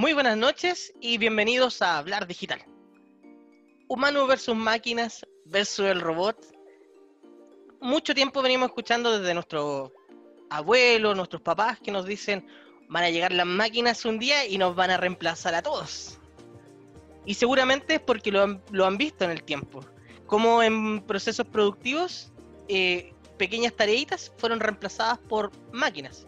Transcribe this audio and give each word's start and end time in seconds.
Muy 0.00 0.14
buenas 0.14 0.38
noches 0.38 0.94
y 0.98 1.18
bienvenidos 1.18 1.82
a 1.82 1.98
Hablar 1.98 2.26
Digital. 2.26 2.64
Humano 3.86 4.26
versus 4.26 4.56
máquinas 4.56 5.26
versus 5.44 5.84
el 5.84 6.00
robot. 6.00 6.38
Mucho 7.82 8.14
tiempo 8.14 8.40
venimos 8.40 8.68
escuchando 8.68 9.18
desde 9.18 9.34
nuestros 9.34 9.90
abuelos, 10.48 11.14
nuestros 11.14 11.42
papás 11.42 11.80
que 11.80 11.90
nos 11.92 12.06
dicen 12.06 12.46
van 12.88 13.04
a 13.04 13.10
llegar 13.10 13.30
las 13.32 13.44
máquinas 13.44 14.06
un 14.06 14.18
día 14.18 14.46
y 14.46 14.56
nos 14.56 14.74
van 14.74 14.90
a 14.90 14.96
reemplazar 14.96 15.54
a 15.54 15.60
todos. 15.60 16.18
Y 17.26 17.34
seguramente 17.34 17.96
es 17.96 18.00
porque 18.00 18.32
lo 18.32 18.86
han, 18.86 18.96
visto 18.96 19.26
en 19.26 19.32
el 19.32 19.42
tiempo. 19.42 19.80
Como 20.24 20.62
en 20.62 21.02
procesos 21.02 21.46
productivos, 21.46 22.32
eh, 22.68 23.12
pequeñas 23.36 23.76
tareitas 23.76 24.32
fueron 24.38 24.60
reemplazadas 24.60 25.18
por 25.18 25.52
máquinas. 25.74 26.26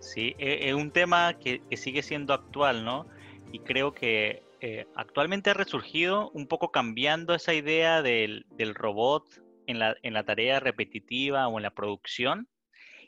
Sí, 0.00 0.34
e, 0.38 0.68
es 0.70 0.74
un 0.74 0.90
tema 0.92 1.38
que, 1.38 1.62
sigue 1.76 2.02
siendo 2.02 2.32
actual, 2.34 2.84
¿no? 2.84 3.06
Y 3.52 3.60
creo 3.60 3.92
que 3.92 4.42
eh, 4.60 4.86
actualmente 4.96 5.50
ha 5.50 5.54
resurgido 5.54 6.30
un 6.30 6.46
poco 6.46 6.72
cambiando 6.72 7.34
esa 7.34 7.54
idea 7.54 8.02
del, 8.02 8.46
robot 8.74 9.24
en 9.66 9.78
la, 9.78 9.94
en 10.02 10.14
la, 10.14 10.24
tarea 10.24 10.58
repetitiva 10.60 11.48
o 11.48 11.58
en 11.58 11.62
la 11.62 11.74
producción 11.74 12.48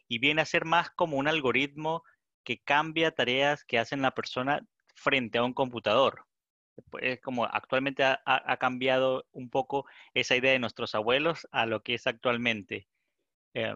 y 0.09 0.19
viene 0.19 0.43
a 0.43 0.47
ser 0.47 0.65
más 0.67 0.91
como 0.91 1.17
un 1.17 1.29
algoritmo 1.29 2.05
que 2.45 2.63
cambia 2.63 3.13
tareas 3.13 3.65
que 3.65 3.79
hace 3.79 3.97
la 3.97 4.13
persona 4.13 4.61
frente 4.95 5.39
a 5.39 5.45
un 5.45 5.55
computador. 5.55 6.27
Pues, 6.91 7.05
es 7.05 7.21
como 7.21 7.45
actualmente 7.47 8.05
ha, 8.05 8.57
cambiado 8.59 9.27
un 9.33 9.51
poco 9.51 9.87
esa 10.15 10.37
idea 10.37 10.53
de 10.53 10.59
nuestros 10.59 10.95
abuelos 10.95 11.49
a 11.53 11.67
lo 11.67 11.83
que 11.83 11.95
es 11.95 12.07
actualmente. 12.07 12.89
Eh, 13.55 13.75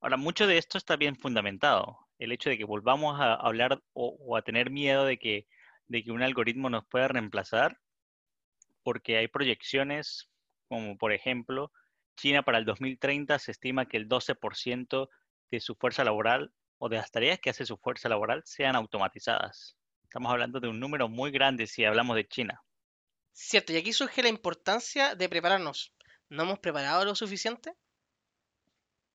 ahora, 0.00 0.16
mucho 0.16 0.46
de 0.46 0.58
esto 0.58 0.78
está 0.78 0.96
bien 0.96 1.16
fundamentado 1.16 2.09
el 2.20 2.30
hecho 2.32 2.50
de 2.50 2.58
que 2.58 2.64
volvamos 2.64 3.18
a 3.20 3.34
hablar 3.34 3.82
o, 3.92 4.36
a 4.36 4.42
tener 4.42 4.70
miedo 4.70 5.04
de 5.04 5.18
que, 5.18 5.48
de 5.88 6.04
que 6.04 6.12
un 6.12 6.22
algoritmo 6.22 6.70
nos 6.70 6.86
pueda 6.86 7.08
reemplazar, 7.08 7.80
porque 8.84 9.16
hay 9.16 9.26
proyecciones 9.26 10.30
como 10.70 10.96
por 10.96 11.12
ejemplo, 11.12 11.72
China 12.16 12.44
para 12.44 12.58
el 12.58 12.64
2030 12.64 13.40
se 13.40 13.50
estima 13.50 13.86
que 13.86 13.96
el 13.96 14.08
12% 14.08 15.08
de 15.50 15.60
su 15.60 15.74
fuerza 15.74 16.04
laboral 16.04 16.52
o 16.78 16.88
de 16.88 16.96
las 16.96 17.10
tareas 17.10 17.40
que 17.40 17.50
hace 17.50 17.66
su 17.66 17.76
fuerza 17.76 18.08
laboral 18.08 18.42
sean 18.46 18.76
automatizadas. 18.76 19.76
Estamos 20.04 20.30
hablando 20.30 20.60
de 20.60 20.68
un 20.68 20.78
número 20.78 21.08
muy 21.08 21.32
grande 21.32 21.66
si 21.66 21.84
hablamos 21.84 22.14
de 22.14 22.28
China. 22.28 22.62
Cierto, 23.32 23.72
y 23.72 23.78
aquí 23.78 23.92
surge 23.92 24.22
la 24.22 24.28
importancia 24.28 25.16
de 25.16 25.28
prepararnos. 25.28 25.92
¿No 26.28 26.44
hemos 26.44 26.60
preparado 26.60 27.04
lo 27.04 27.16
suficiente? 27.16 27.74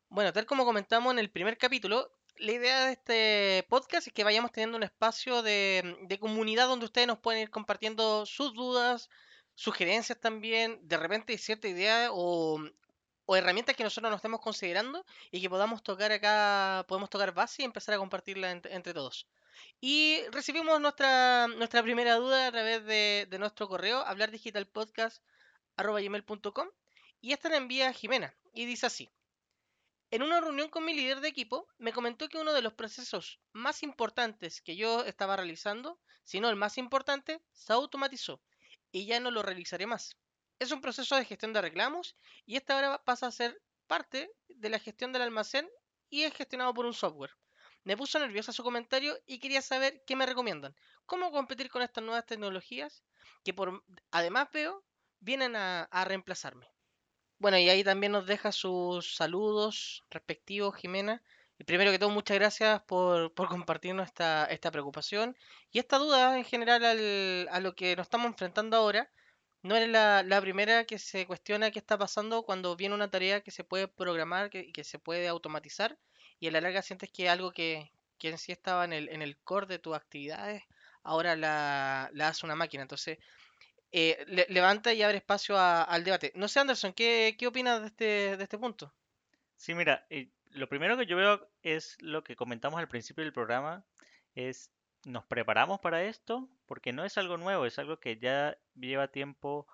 Bueno, 0.10 0.34
tal 0.34 0.46
como 0.46 0.66
comentamos 0.66 1.14
en 1.14 1.20
el 1.20 1.32
primer 1.32 1.58
capítulo, 1.58 2.12
la 2.38 2.52
idea 2.52 2.86
de 2.86 2.92
este 2.94 3.66
podcast 3.70 4.08
es 4.08 4.14
que 4.14 4.24
vayamos 4.24 4.52
teniendo 4.52 4.78
un 4.78 4.84
espacio 4.84 5.42
de, 5.42 6.18
comunidad 6.20 6.68
donde 6.68 6.86
ustedes 6.86 7.08
nos 7.08 7.18
pueden 7.20 7.42
ir 7.42 7.50
compartiendo 7.50 8.26
sus 8.26 8.54
dudas, 8.54 9.10
sugerencias 9.54 10.20
también, 10.20 10.80
de 10.84 10.98
repente 10.98 11.34
hay 11.34 11.40
cierta 11.40 11.68
idea 11.68 12.10
o, 12.12 12.60
herramientas 13.28 13.76
que 13.76 13.84
nosotros 13.84 14.12
nos 14.12 14.20
estemos 14.20 14.40
considerando 14.42 15.04
y 15.32 15.42
que 15.42 15.50
podamos 15.50 15.82
tocar 15.84 16.12
acá, 16.12 16.86
podemos 16.88 17.10
tocar 17.10 17.34
base 17.34 17.64
y 17.64 17.66
empezar 17.66 17.96
a 17.96 17.98
compartirla 17.98 18.52
entre, 18.52 18.94
todos. 18.94 19.28
Y 19.82 20.22
recibimos 20.32 20.80
nuestra, 20.82 21.48
nuestra 21.48 21.82
primera 21.82 22.16
duda 22.16 22.48
a 22.48 22.52
través 22.52 22.86
de, 22.86 23.28
de 23.30 23.40
nuestro 23.40 23.68
correo, 23.68 24.00
hablardigitalpodcast.com 24.06 26.68
y 27.22 27.34
esta 27.34 27.50
la 27.50 27.58
envía 27.58 27.92
Jimena 27.94 28.36
y 28.54 28.66
dice 28.66 28.86
así. 28.86 29.12
En 30.16 30.24
una 30.24 30.40
reunión 30.40 30.70
con 30.70 30.86
mi 30.86 30.94
líder 30.94 31.20
de 31.20 31.28
equipo, 31.28 31.68
me 31.78 31.92
comentó 31.92 32.30
que 32.30 32.38
uno 32.38 32.54
de 32.54 32.62
los 32.62 32.72
procesos 32.72 33.42
más 33.52 33.84
importantes 33.84 34.62
que 34.62 34.78
yo 34.78 35.04
estaba 35.04 35.36
realizando, 35.36 36.00
si 36.24 36.40
no 36.40 36.48
el 36.48 36.56
más 36.56 36.78
importante, 36.78 37.44
se 37.52 37.74
automatizó 37.74 38.42
y 38.94 39.08
ya 39.08 39.20
no 39.20 39.30
lo 39.30 39.42
realizaré 39.42 39.88
más. 39.88 40.16
Es 40.58 40.72
un 40.72 40.80
proceso 40.80 41.18
de 41.18 41.26
gestión 41.26 41.52
de 41.52 41.60
reclamos 41.60 42.16
y 42.46 42.56
esta 42.56 42.76
ahora 42.76 43.04
pasa 43.04 43.28
a 43.28 43.32
ser 43.34 43.62
parte 43.88 44.32
de 44.48 44.70
la 44.70 44.80
gestión 44.80 45.12
del 45.12 45.24
almacén 45.24 45.70
y 46.10 46.24
es 46.24 46.34
gestionado 46.34 46.74
por 46.74 46.86
un 46.86 46.94
software. 46.94 47.32
Me 47.84 47.98
puso 47.98 48.18
nerviosa 48.18 48.54
su 48.54 48.64
comentario 48.64 49.18
y 49.26 49.40
quería 49.40 49.62
saber 49.62 50.02
qué 50.08 50.16
me 50.16 50.26
recomiendan. 50.26 50.78
¿Cómo 51.06 51.30
competir 51.30 51.70
con 51.70 51.82
estas 51.82 52.06
nuevas 52.06 52.26
tecnologías 52.26 53.04
que 53.44 53.54
por 53.54 53.84
además 54.12 54.48
veo 54.54 54.86
vienen 55.20 55.58
a 55.58 56.06
reemplazarme? 56.08 56.75
Bueno, 57.40 57.58
y 57.58 57.70
ahí 57.70 57.84
también 57.84 58.12
nos 58.14 58.26
deja 58.26 58.52
sus 58.52 59.16
saludos 59.16 60.04
respectivos, 60.10 60.76
Jimena. 60.76 61.22
Y 61.58 61.64
primero 61.64 61.92
que 61.92 62.00
todo, 62.00 62.10
muchas 62.10 62.38
gracias 62.38 62.82
por, 62.84 63.34
por 63.34 63.48
compartirnos 63.50 64.08
esta, 64.08 64.46
esta 64.46 64.72
preocupación 64.72 65.38
y 65.72 65.80
esta 65.80 65.98
duda 65.98 66.38
en 66.38 66.44
general 66.46 66.84
al, 66.84 67.48
a 67.52 67.60
lo 67.60 67.76
que 67.76 67.96
nos 67.96 68.06
estamos 68.06 68.28
enfrentando 68.28 68.78
ahora. 68.78 69.10
No 69.64 69.76
eres 69.76 69.90
la, 69.90 70.24
la, 70.24 70.42
primera 70.42 70.86
que 70.86 71.00
se 71.00 71.26
cuestiona 71.28 71.72
qué 71.72 71.80
está 71.80 71.98
pasando 71.98 72.44
cuando 72.44 72.76
viene 72.76 72.96
una 72.96 73.10
tarea 73.10 73.42
que 73.42 73.52
se 73.52 73.64
puede 73.64 73.88
programar 73.88 74.50
y 74.54 74.72
que, 74.72 74.84
se 74.84 75.00
puede 75.00 75.28
automatizar 75.28 75.98
y 76.40 76.48
a 76.48 76.52
la 76.52 76.62
larga 76.62 76.82
sientes 76.82 77.10
que 77.12 77.30
algo 77.30 77.52
que, 77.52 77.92
que 78.20 78.30
en 78.30 78.38
sí 78.38 78.52
estaba 78.52 78.86
en 78.86 78.94
el, 78.94 79.10
en 79.10 79.22
el 79.22 79.38
core 79.38 79.68
de 79.68 79.80
tus 79.80 79.96
actividades, 79.96 80.64
ahora 81.04 81.36
la, 81.36 82.10
la 82.14 82.30
hace 82.30 82.46
una 82.46 82.56
máquina. 82.56 82.84
Entonces, 82.84 83.18
eh, 83.98 84.46
levanta 84.50 84.92
y 84.92 85.02
abre 85.02 85.20
espacio 85.20 85.58
al 85.58 86.04
debate. 86.04 86.34
No 86.36 86.50
sé, 86.50 86.60
Anderson, 86.60 86.92
¿qué, 86.92 87.38
qué 87.40 87.48
opinas 87.48 87.80
de 87.80 87.88
este, 87.88 88.36
de 88.36 88.44
este 88.44 88.58
punto? 88.58 88.94
Sí, 89.56 89.74
mira, 89.74 90.06
eh, 90.10 90.32
lo 90.52 90.68
primero 90.68 90.98
que 90.98 91.06
yo 91.06 91.16
veo 91.16 91.50
es 91.64 91.96
lo 92.02 92.22
que 92.22 92.36
comentamos 92.36 92.78
al 92.78 92.90
principio 92.90 93.24
del 93.24 93.32
programa, 93.32 93.86
es 94.34 94.70
nos 95.06 95.24
preparamos 95.24 95.80
para 95.80 96.04
esto, 96.04 96.50
porque 96.66 96.92
no 96.92 97.06
es 97.06 97.18
algo 97.18 97.38
nuevo, 97.38 97.66
es 97.66 97.80
algo 97.80 98.02
que 98.02 98.18
ya 98.18 98.58
lleva 98.76 99.08
tiempo 99.08 99.66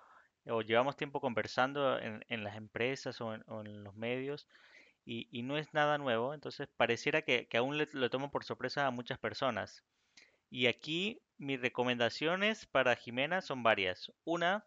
o 0.46 0.62
llevamos 0.62 0.96
tiempo 0.96 1.20
conversando 1.20 1.98
en, 1.98 2.24
en 2.28 2.44
las 2.44 2.54
empresas 2.54 3.20
o 3.20 3.34
en, 3.34 3.82
los 3.82 3.96
medios 3.96 4.46
y, 5.04 5.42
no 5.42 5.58
es 5.58 5.74
nada 5.74 5.98
nuevo, 5.98 6.32
entonces 6.32 6.68
pareciera 6.76 7.22
que, 7.22 7.48
que 7.48 7.56
aún 7.56 7.76
le, 7.76 7.88
lo 7.92 8.08
tomo 8.08 8.30
por 8.30 8.44
sorpresa 8.44 8.86
a 8.86 8.92
muchas 8.92 9.18
personas. 9.18 9.82
Y 10.52 10.66
aquí 10.66 11.22
mis 11.38 11.62
recomendaciones 11.62 12.66
para 12.66 12.94
Jimena 12.94 13.40
son 13.40 13.62
varias. 13.62 14.12
Una, 14.24 14.66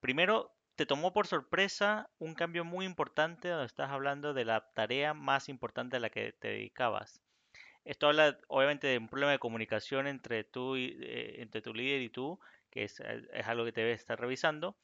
primero, 0.00 0.54
te 0.74 0.84
tomó 0.84 1.14
por 1.14 1.26
sorpresa 1.26 2.10
un 2.18 2.34
cambio 2.34 2.66
muy 2.66 2.84
importante 2.84 3.48
donde 3.48 3.64
estás 3.64 3.90
hablando 3.90 4.34
de 4.34 4.44
la 4.44 4.70
tarea 4.74 5.14
más 5.14 5.48
importante 5.48 5.96
a 5.96 6.00
la 6.00 6.10
que 6.10 6.32
te 6.32 6.48
dedicabas. 6.48 7.22
Esto 7.86 8.08
habla 8.08 8.36
obviamente 8.48 8.88
de 8.88 8.98
un 8.98 9.08
problema 9.08 9.32
de 9.32 9.38
comunicación 9.38 10.06
entre 10.06 10.44
tú 10.44 10.76
y, 10.76 10.98
eh, 11.00 11.40
entre 11.40 11.62
tu 11.62 11.72
líder 11.72 12.02
y 12.02 12.10
tú, 12.10 12.38
que 12.68 12.84
es, 12.84 13.00
eh, 13.00 13.26
algo 13.46 13.64
que 13.64 13.72
te 13.72 13.80
debes 13.80 14.00
estar 14.00 14.20
revisando, 14.20 14.76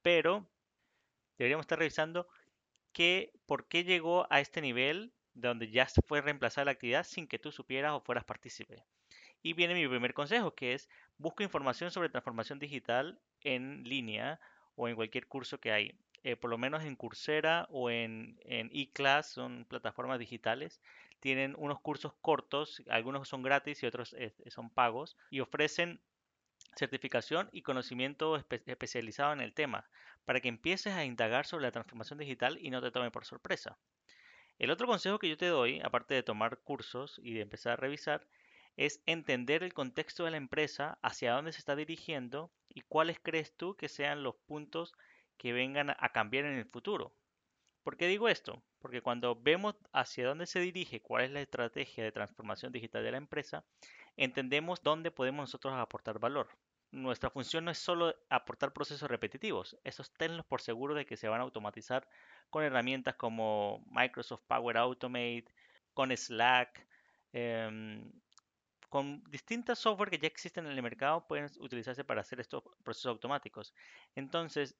pero 0.00 0.48
deberíamos 1.36 1.64
estar 1.64 1.78
revisando 1.78 2.28
que, 2.94 3.30
por 3.44 3.68
qué 3.68 3.84
llegó 3.84 4.26
a 4.30 4.40
este 4.40 4.62
nivel 4.62 5.12
donde 5.34 5.70
ya 5.70 5.86
fue 6.06 6.22
reemplazar 6.22 6.64
la 6.64 6.72
actividad 6.72 7.04
sin 7.04 7.28
que 7.28 7.38
tú 7.38 7.52
supieras 7.52 7.92
o 7.92 8.00
fueras 8.00 8.24
partícipe. 8.24 8.86
Y 9.46 9.52
viene 9.52 9.74
mi 9.74 9.86
primer 9.86 10.12
consejo, 10.12 10.56
que 10.56 10.72
es 10.72 10.88
busca 11.18 11.44
información 11.44 11.92
sobre 11.92 12.08
transformación 12.08 12.58
digital 12.58 13.20
en 13.42 13.84
línea 13.84 14.40
o 14.74 14.88
en 14.88 14.96
cualquier 14.96 15.28
curso 15.28 15.60
que 15.60 15.70
hay. 15.70 15.94
Eh, 16.24 16.34
por 16.34 16.50
lo 16.50 16.58
menos 16.58 16.82
en 16.82 16.96
Coursera 16.96 17.68
o 17.70 17.88
en, 17.88 18.40
en 18.42 18.70
eClass, 18.72 19.28
son 19.28 19.64
plataformas 19.66 20.18
digitales, 20.18 20.80
tienen 21.20 21.54
unos 21.58 21.78
cursos 21.78 22.12
cortos, 22.22 22.82
algunos 22.88 23.28
son 23.28 23.44
gratis 23.44 23.84
y 23.84 23.86
otros 23.86 24.16
son 24.48 24.68
pagos, 24.68 25.16
y 25.30 25.38
ofrecen 25.38 26.00
certificación 26.74 27.48
y 27.52 27.62
conocimiento 27.62 28.34
especializado 28.34 29.32
en 29.32 29.40
el 29.40 29.54
tema, 29.54 29.88
para 30.24 30.40
que 30.40 30.48
empieces 30.48 30.94
a 30.94 31.04
indagar 31.04 31.46
sobre 31.46 31.62
la 31.62 31.70
transformación 31.70 32.18
digital 32.18 32.58
y 32.60 32.70
no 32.70 32.82
te 32.82 32.90
tome 32.90 33.12
por 33.12 33.24
sorpresa. 33.24 33.78
El 34.58 34.72
otro 34.72 34.88
consejo 34.88 35.20
que 35.20 35.28
yo 35.28 35.36
te 35.36 35.46
doy, 35.46 35.80
aparte 35.84 36.14
de 36.14 36.24
tomar 36.24 36.58
cursos 36.58 37.20
y 37.22 37.34
de 37.34 37.42
empezar 37.42 37.74
a 37.74 37.76
revisar, 37.76 38.26
es 38.76 39.02
entender 39.06 39.62
el 39.62 39.74
contexto 39.74 40.24
de 40.24 40.30
la 40.32 40.36
empresa, 40.36 40.98
hacia 41.02 41.32
dónde 41.32 41.52
se 41.52 41.58
está 41.58 41.76
dirigiendo 41.76 42.50
y 42.68 42.82
cuáles 42.82 43.18
crees 43.20 43.56
tú 43.56 43.76
que 43.76 43.88
sean 43.88 44.22
los 44.22 44.36
puntos 44.46 44.92
que 45.38 45.52
vengan 45.52 45.90
a 45.90 46.08
cambiar 46.12 46.44
en 46.44 46.54
el 46.54 46.66
futuro. 46.66 47.14
¿Por 47.82 47.96
qué 47.96 48.08
digo 48.08 48.28
esto? 48.28 48.62
Porque 48.80 49.00
cuando 49.00 49.36
vemos 49.36 49.76
hacia 49.92 50.26
dónde 50.26 50.46
se 50.46 50.60
dirige, 50.60 51.00
cuál 51.00 51.24
es 51.24 51.30
la 51.30 51.40
estrategia 51.40 52.04
de 52.04 52.12
transformación 52.12 52.72
digital 52.72 53.04
de 53.04 53.12
la 53.12 53.16
empresa, 53.18 53.64
entendemos 54.16 54.82
dónde 54.82 55.10
podemos 55.10 55.44
nosotros 55.44 55.72
aportar 55.74 56.18
valor. 56.18 56.48
Nuestra 56.90 57.30
función 57.30 57.64
no 57.64 57.70
es 57.70 57.78
solo 57.78 58.14
aportar 58.28 58.72
procesos 58.72 59.08
repetitivos, 59.08 59.76
esos 59.84 60.12
tenlos 60.12 60.46
por 60.46 60.60
seguro 60.60 60.94
de 60.94 61.06
que 61.06 61.16
se 61.16 61.28
van 61.28 61.40
a 61.40 61.44
automatizar 61.44 62.08
con 62.50 62.64
herramientas 62.64 63.16
como 63.16 63.84
Microsoft 63.86 64.42
Power 64.46 64.76
Automate, 64.78 65.46
con 65.94 66.10
Slack, 66.16 66.86
em, 67.32 68.10
con 68.88 69.22
distintas 69.24 69.78
software 69.78 70.10
que 70.10 70.18
ya 70.18 70.28
existen 70.28 70.66
en 70.66 70.72
el 70.72 70.82
mercado 70.82 71.26
pueden 71.26 71.50
utilizarse 71.60 72.04
para 72.04 72.20
hacer 72.20 72.40
estos 72.40 72.62
procesos 72.84 73.10
automáticos. 73.10 73.74
Entonces, 74.14 74.76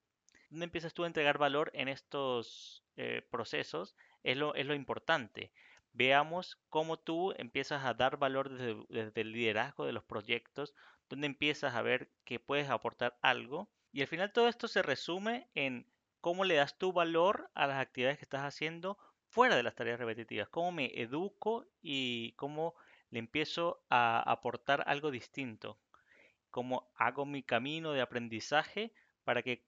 ¿dónde 0.51 0.65
empiezas 0.65 0.95
tú 0.95 1.05
a 1.05 1.07
entregar 1.07 1.39
valor 1.39 1.71
en 1.75 1.89
estos 1.89 2.85
eh, 2.97 3.23
procesos? 3.31 3.97
Es 4.23 4.37
lo, 4.37 4.55
es 4.55 4.67
lo 4.67 4.75
importante. 4.75 5.53
veamos 5.93 6.59
cómo 6.69 6.99
tú 6.99 7.33
empiezas 7.39 7.85
a 7.85 7.95
dar 7.95 8.19
valor 8.19 8.51
desde, 8.51 8.77
desde 8.89 9.21
el 9.23 9.33
liderazgo 9.33 9.87
de 9.87 9.93
los 9.93 10.05
proyectos, 10.05 10.75
donde 11.09 11.27
empiezas 11.27 11.75
a 11.75 11.83
ver 11.83 12.11
que 12.25 12.39
puedes 12.39 12.69
aportar 12.71 13.19
algo. 13.23 13.69
Y 13.93 14.03
al 14.03 14.09
final 14.09 14.33
todo 14.33 14.49
esto 14.49 14.69
se 14.69 14.83
resume 14.83 15.49
en 15.55 15.87
cómo 16.21 16.45
le 16.45 16.57
das 16.57 16.79
tu 16.79 16.93
valor 16.93 17.51
a 17.55 17.67
las 17.67 17.81
actividades 17.81 18.19
que 18.19 18.25
estás 18.25 18.43
haciendo 18.43 18.99
fuera 19.29 19.57
de 19.57 19.63
las 19.63 19.75
tareas 19.75 19.99
repetitivas, 19.99 20.49
cómo 20.49 20.73
me 20.73 20.87
educo 21.01 21.67
y 21.83 22.33
cómo 22.33 22.75
le 23.11 23.19
empiezo 23.19 23.85
a 23.89 24.21
aportar 24.31 24.85
algo 24.87 25.11
distinto, 25.11 25.79
cómo 26.51 26.91
hago 26.97 27.27
mi 27.27 27.43
camino 27.43 27.93
de 27.93 28.01
aprendizaje 28.01 28.93
para 29.25 29.43
que, 29.43 29.65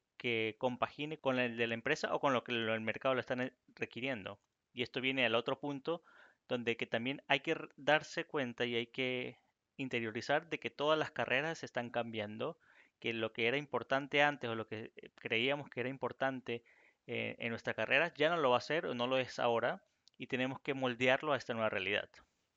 compagine 0.58 1.19
con 1.19 1.38
el 1.38 1.56
de 1.56 1.69
la 1.69 1.75
empresa 1.75 2.12
o 2.12 2.19
con 2.19 2.32
lo 2.32 2.43
que 2.43 2.50
el 2.50 2.81
mercado 2.81 3.14
lo 3.14 3.20
está 3.20 3.37
requiriendo. 3.69 4.40
Y 4.73 4.82
esto 4.82 5.00
viene 5.00 5.25
al 5.25 5.37
otro 5.37 5.61
punto 5.61 6.02
donde 6.49 6.76
que 6.76 6.87
también 6.87 7.23
hay 7.29 7.40
que 7.40 7.56
darse 7.76 8.25
cuenta 8.25 8.64
y 8.64 8.75
hay 8.75 8.87
que 8.88 9.38
interiorizar 9.76 10.49
de 10.49 10.58
que 10.58 10.70
todas 10.70 10.99
las 10.99 11.12
carreras 11.12 11.62
están 11.62 11.90
cambiando, 11.90 12.58
que 12.99 13.12
lo 13.12 13.32
que 13.32 13.46
era 13.46 13.58
importante 13.58 14.23
antes 14.23 14.50
o 14.50 14.56
lo 14.56 14.67
que 14.67 14.93
eh, 14.96 15.11
creíamos 15.14 15.70
que 15.70 15.81
era 15.81 15.88
importante 15.88 16.64
eh, 17.06 17.37
en 17.38 17.50
nuestra 17.50 17.75
carrera 17.75 18.12
ya 18.14 18.29
no 18.29 18.37
lo 18.38 18.50
va 18.50 18.58
a 18.58 18.61
ser 18.61 18.87
o 18.87 18.94
no 18.94 19.06
lo 19.06 19.19
es 19.19 19.38
ahora 19.38 19.82
y 20.17 20.26
tenemos 20.26 20.61
que 20.61 20.75
moldearlo 20.75 21.32
a 21.32 21.37
esta 21.37 21.55
nueva 21.55 21.70
realidad. 21.70 22.08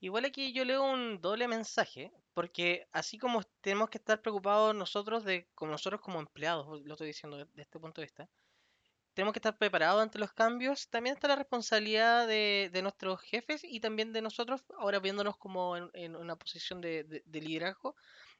Igual 0.02 0.26
aquí 0.26 0.52
yo 0.52 0.66
leo 0.66 0.84
un 0.84 1.22
doble 1.22 1.48
mensaje, 1.48 2.12
porque 2.34 2.88
así 2.92 3.20
como 3.20 3.44
tenemos 3.62 3.90
que 3.92 4.00
estar 4.00 4.20
preocupados 4.22 4.76
nosotros 4.76 5.24
de, 5.24 5.48
como 5.54 5.72
nosotros 5.72 6.02
como 6.02 6.20
empleados, 6.20 6.82
lo 6.84 6.94
estoy 6.94 7.08
diciendo 7.08 7.38
desde 7.38 7.62
este 7.62 7.80
punto 7.80 8.02
de 8.02 8.06
vista, 8.08 8.28
tenemos 9.14 9.34
que 9.34 9.38
estar 9.40 9.58
preparados 9.58 10.02
ante 10.02 10.18
los 10.18 10.34
cambios. 10.34 10.90
También 10.90 11.16
está 11.16 11.28
la 11.28 11.36
responsabilidad 11.36 12.28
de, 12.28 12.72
nuestros 12.82 13.22
jefes 13.22 13.64
y 13.64 13.80
también 13.80 14.12
de 14.12 14.24
nosotros, 14.24 14.64
ahora 14.80 15.00
viéndonos 15.00 15.38
como 15.38 15.78
en, 15.78 16.16
una 16.16 16.36
posición 16.36 16.82
de, 16.82 17.24
liderazgo, 17.32 17.96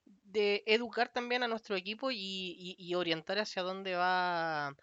de 0.06 0.64
educar 0.66 1.14
también 1.14 1.44
a 1.44 1.48
nuestro 1.48 1.76
equipo 1.76 2.10
y 2.12 2.94
orientar 2.96 3.38
hacia 3.38 3.62
dónde 3.62 3.96
va 3.96 4.76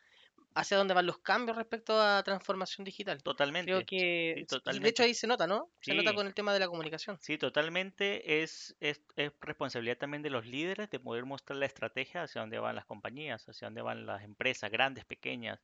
hacia 0.58 0.76
dónde 0.76 0.92
van 0.92 1.06
los 1.06 1.18
cambios 1.18 1.56
respecto 1.56 2.00
a 2.02 2.20
transformación 2.24 2.84
digital. 2.84 3.22
Totalmente. 3.22 3.70
Creo 3.70 3.86
que, 3.86 4.44
de 4.80 4.88
hecho 4.88 5.04
ahí 5.04 5.14
se 5.14 5.28
nota, 5.28 5.46
¿no? 5.46 5.70
Se 5.80 5.94
nota 5.94 6.12
con 6.12 6.26
el 6.26 6.34
tema 6.34 6.52
de 6.52 6.58
la 6.58 6.66
comunicación. 6.66 7.16
Sí, 7.20 7.38
totalmente. 7.38 8.42
Es, 8.42 8.76
es, 8.80 9.00
es, 9.14 9.30
responsabilidad 9.40 9.98
también 9.98 10.22
de 10.22 10.30
los 10.30 10.46
líderes 10.46 10.90
de 10.90 10.98
poder 10.98 11.24
mostrar 11.24 11.58
la 11.58 11.66
estrategia 11.66 12.24
hacia 12.24 12.40
dónde 12.40 12.58
van 12.58 12.74
las 12.74 12.86
compañías, 12.86 13.48
hacia 13.48 13.66
dónde 13.68 13.82
van 13.82 14.04
las 14.04 14.24
empresas, 14.24 14.68
grandes, 14.72 15.04
pequeñas, 15.04 15.60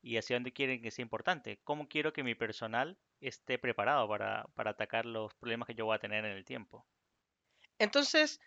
y 0.00 0.16
hacia 0.16 0.36
dónde 0.36 0.52
quieren 0.52 0.80
que 0.80 0.90
sea 0.90 1.02
importante. 1.02 1.60
¿Cómo 1.62 1.86
quiero 1.86 2.14
que 2.14 2.22
mi 2.22 2.34
personal 2.34 2.96
esté 3.20 3.58
preparado 3.58 4.08
para, 4.08 4.46
para 4.54 4.70
atacar 4.70 5.04
los 5.04 5.34
problemas 5.34 5.66
que 5.66 5.74
yo 5.74 5.84
voy 5.84 5.96
a 5.96 6.00
tener 6.00 6.24
en 6.24 6.32
el 6.32 6.46
tiempo? 6.46 6.86
Entonces, 7.78 8.40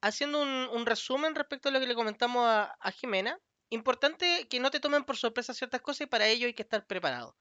haciendo 0.00 0.42
un, 0.42 0.68
un 0.72 0.86
resumen 0.86 1.36
respecto 1.36 1.68
a 1.68 1.72
lo 1.72 1.78
que 1.78 1.86
le 1.86 1.94
comentamos 1.94 2.44
a, 2.44 2.76
a 2.80 2.90
Jimena, 2.90 3.38
Importante 3.70 4.46
que 4.48 4.60
no 4.60 4.70
te 4.70 4.80
tomen 4.80 5.04
por 5.04 5.16
sorpresa 5.16 5.52
ciertas 5.52 5.80
cosas 5.80 6.02
y 6.02 6.06
para 6.06 6.28
ello 6.28 6.46
hay 6.46 6.54
que 6.54 6.62
estar 6.62 6.86
preparado. 6.86 7.36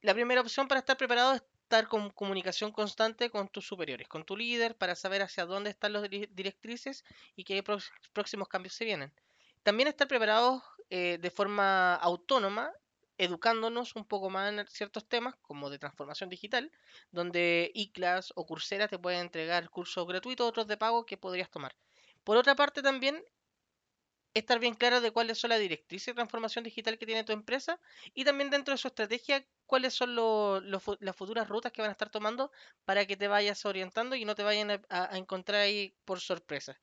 La 0.00 0.14
primera 0.14 0.40
opción 0.40 0.66
para 0.66 0.80
estar 0.80 0.96
preparado 0.96 1.34
es 1.34 1.42
estar 1.62 1.86
con 1.88 2.10
comunicación 2.10 2.72
constante 2.72 3.30
con 3.30 3.48
tus 3.48 3.66
superiores, 3.66 4.08
con 4.08 4.24
tu 4.24 4.36
líder, 4.36 4.76
para 4.76 4.96
saber 4.96 5.22
hacia 5.22 5.46
dónde 5.46 5.70
están 5.70 5.92
las 5.92 6.02
directrices 6.10 7.04
y 7.36 7.44
qué 7.44 7.62
próximos 8.12 8.48
cambios 8.48 8.74
se 8.74 8.84
vienen. 8.84 9.12
También 9.62 9.88
estar 9.88 10.08
preparados 10.08 10.62
eh, 10.90 11.18
de 11.20 11.30
forma 11.30 11.94
autónoma, 11.94 12.72
educándonos 13.16 13.94
un 13.94 14.04
poco 14.04 14.28
más 14.28 14.52
en 14.52 14.66
ciertos 14.66 15.08
temas, 15.08 15.36
como 15.40 15.70
de 15.70 15.78
transformación 15.78 16.28
digital, 16.28 16.72
donde 17.12 17.70
iClass 17.72 18.32
o 18.34 18.44
Coursera 18.44 18.88
te 18.88 18.98
pueden 18.98 19.20
entregar 19.20 19.70
cursos 19.70 20.06
gratuitos, 20.06 20.48
otros 20.48 20.66
de 20.66 20.76
pago 20.76 21.06
que 21.06 21.16
podrías 21.16 21.50
tomar. 21.50 21.76
Por 22.24 22.36
otra 22.36 22.56
parte, 22.56 22.82
también 22.82 23.24
estar 24.34 24.58
bien 24.58 24.74
claro 24.74 25.00
de 25.00 25.10
cuáles 25.10 25.38
son 25.38 25.50
las 25.50 25.60
directrices 25.60 26.06
de 26.06 26.14
transformación 26.14 26.64
digital 26.64 26.98
que 26.98 27.06
tiene 27.06 27.24
tu 27.24 27.32
empresa 27.32 27.78
y 28.14 28.24
también 28.24 28.50
dentro 28.50 28.72
de 28.72 28.78
su 28.78 28.88
estrategia 28.88 29.44
cuáles 29.66 29.94
son 29.94 30.14
las 30.16 31.16
futuras 31.16 31.48
rutas 31.48 31.72
que 31.72 31.82
van 31.82 31.90
a 31.90 31.92
estar 31.92 32.10
tomando 32.10 32.50
para 32.84 33.06
que 33.06 33.16
te 33.16 33.28
vayas 33.28 33.64
orientando 33.64 34.16
y 34.16 34.24
no 34.24 34.34
te 34.34 34.42
vayan 34.42 34.82
a, 34.88 35.16
encontrar 35.16 35.62
ahí 35.62 35.94
por 36.04 36.20
sorpresa. 36.20 36.78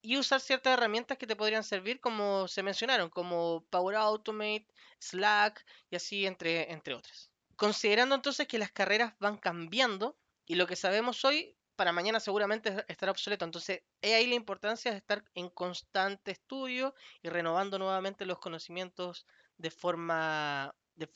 Y 0.00 0.16
usar 0.16 0.40
ciertas 0.40 0.74
herramientas 0.74 1.18
que 1.18 1.26
te 1.26 1.36
podrían 1.36 1.64
servir, 1.64 2.00
como 2.00 2.46
se 2.46 2.62
mencionaron, 2.62 3.10
como 3.10 3.64
Power 3.68 3.96
Automate, 3.96 4.66
Slack 5.00 5.66
y 5.90 5.96
así 5.96 6.24
entre, 6.24 6.70
entre 6.72 6.94
otras. 6.94 7.30
Considerando 7.56 8.14
entonces 8.14 8.46
que 8.46 8.58
las 8.58 8.70
carreras 8.70 9.14
van 9.18 9.36
cambiando 9.36 10.16
y 10.46 10.54
lo 10.54 10.66
que 10.66 10.76
sabemos 10.76 11.24
hoy 11.24 11.56
para 11.78 11.92
mañana 11.92 12.18
seguramente 12.18 12.84
estará 12.88 13.12
obsoleto. 13.12 13.44
Entonces, 13.44 13.82
es 14.02 14.12
ahí 14.12 14.26
la 14.26 14.34
importancia 14.34 14.90
de 14.90 14.96
estar 14.96 15.22
en 15.36 15.48
constante 15.48 16.32
estudio 16.32 16.92
y 17.22 17.28
renovando 17.28 17.78
nuevamente 17.78 18.26
los 18.26 18.40
conocimientos 18.40 19.28
de 19.58 19.70
forma, 19.70 20.74
de, 20.96 21.08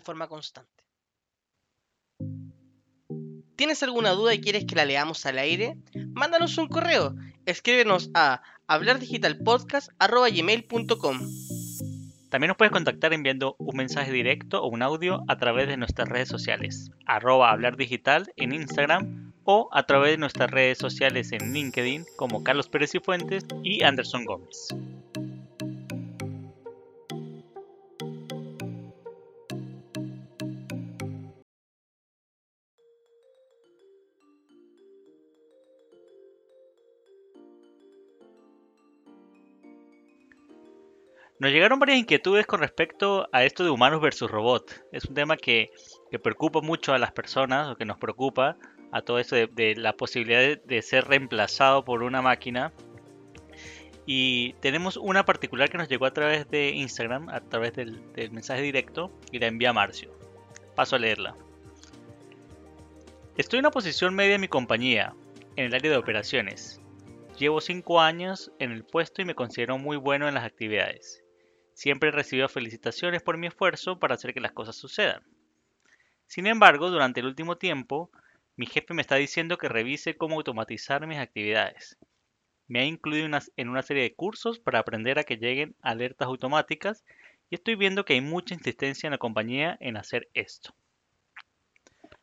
forma 0.00 0.26
constante. 0.26 0.82
¿Tienes 3.54 3.82
alguna 3.82 4.12
duda 4.12 4.32
y 4.32 4.40
quieres 4.40 4.64
que 4.64 4.76
la 4.76 4.86
leamos 4.86 5.26
al 5.26 5.38
aire? 5.38 5.76
Mándanos 6.14 6.56
un 6.56 6.68
correo. 6.68 7.14
Escríbenos 7.44 8.08
a 8.14 8.40
hablardigitalpodcast.com. 8.66 11.18
También 12.30 12.48
nos 12.48 12.56
puedes 12.56 12.72
contactar 12.72 13.12
enviando 13.12 13.56
un 13.58 13.76
mensaje 13.76 14.10
directo 14.10 14.62
o 14.62 14.68
un 14.68 14.80
audio 14.80 15.22
a 15.28 15.36
través 15.36 15.68
de 15.68 15.76
nuestras 15.76 16.08
redes 16.08 16.28
sociales, 16.28 16.90
arroba 17.04 17.50
hablar 17.50 17.76
digital 17.76 18.32
en 18.36 18.54
Instagram 18.54 19.27
o 19.50 19.70
a 19.72 19.84
través 19.84 20.10
de 20.10 20.18
nuestras 20.18 20.50
redes 20.50 20.76
sociales 20.76 21.32
en 21.32 21.54
LinkedIn 21.54 22.04
como 22.16 22.44
Carlos 22.44 22.68
Pérez 22.68 22.94
y 22.94 23.00
Fuentes 23.00 23.46
y 23.62 23.82
Anderson 23.82 24.26
Gómez. 24.26 24.68
Nos 41.40 41.52
llegaron 41.52 41.78
varias 41.78 42.00
inquietudes 42.00 42.46
con 42.46 42.60
respecto 42.60 43.30
a 43.32 43.44
esto 43.44 43.64
de 43.64 43.70
humanos 43.70 44.02
versus 44.02 44.30
robot. 44.30 44.84
Es 44.92 45.06
un 45.06 45.14
tema 45.14 45.38
que, 45.38 45.70
preocupa 46.22 46.60
mucho 46.60 46.92
a 46.92 46.98
las 46.98 47.12
personas 47.12 47.68
o 47.68 47.76
que 47.76 47.86
nos 47.86 47.96
preocupa 47.96 48.58
a 48.92 49.02
todo 49.02 49.18
esto 49.18 49.36
de, 49.36 49.74
la 49.76 49.92
posibilidad 49.94 50.58
de, 50.58 50.82
ser 50.82 51.06
reemplazado 51.06 51.84
por 51.84 52.02
una 52.02 52.22
máquina. 52.22 52.72
Y 54.06 54.54
tenemos 54.60 54.96
una 54.96 55.24
particular 55.24 55.68
que 55.68 55.78
nos 55.78 55.88
llegó 55.88 56.06
a 56.06 56.12
través 56.12 56.50
de 56.50 56.70
Instagram, 56.70 57.28
a 57.28 57.40
través 57.40 57.74
del, 57.74 58.00
mensaje 58.30 58.62
directo, 58.62 59.12
y 59.30 59.38
la 59.38 59.46
envía 59.46 59.72
Marcio. 59.72 60.16
Paso 60.74 60.96
a 60.96 60.98
leerla. 60.98 61.36
Estoy 63.36 63.58
en 63.58 63.66
una 63.66 63.70
posición 63.70 64.14
media 64.14 64.36
en 64.36 64.40
mi 64.40 64.48
compañía, 64.48 65.14
en 65.56 65.66
el 65.66 65.74
área 65.74 65.90
de 65.90 65.96
operaciones. 65.96 66.80
Llevo 67.38 67.60
5 67.60 68.00
años 68.00 68.50
en 68.58 68.72
el 68.72 68.84
puesto 68.84 69.22
y 69.22 69.24
me 69.24 69.34
considero 69.34 69.78
muy 69.78 69.96
bueno 69.96 70.26
en 70.26 70.34
las 70.34 70.44
actividades. 70.44 71.22
Siempre 71.74 72.08
he 72.08 72.12
recibido 72.12 72.48
felicitaciones 72.48 73.22
por 73.22 73.36
mi 73.36 73.46
esfuerzo 73.46 74.00
para 74.00 74.14
hacer 74.14 74.34
que 74.34 74.40
las 74.40 74.50
cosas 74.50 74.74
sucedan. 74.74 75.22
Sin 76.26 76.48
embargo, 76.48 76.90
durante 76.90 77.20
el 77.20 77.26
último 77.26 77.56
tiempo, 77.56 78.10
mi 78.58 78.66
jefe 78.66 78.92
me 78.92 79.02
está 79.02 79.14
diciendo 79.14 79.56
que 79.56 79.68
revise 79.68 80.16
cómo 80.16 80.34
automatizar 80.34 81.06
mis 81.06 81.18
actividades. 81.18 81.96
Me 82.66 82.80
ha 82.80 82.84
incluido 82.84 83.28
en 83.56 83.68
una 83.68 83.82
serie 83.82 84.02
de 84.02 84.16
cursos 84.16 84.58
para 84.58 84.80
aprender 84.80 85.20
a 85.20 85.22
que 85.22 85.36
lleguen 85.36 85.76
alertas 85.80 86.26
automáticas 86.26 87.04
y 87.50 87.54
estoy 87.54 87.76
viendo 87.76 88.04
que 88.04 88.14
hay 88.14 88.20
mucha 88.20 88.54
insistencia 88.54 89.06
en 89.06 89.12
la 89.12 89.18
compañía 89.18 89.76
en 89.78 89.96
hacer 89.96 90.28
esto. 90.34 90.74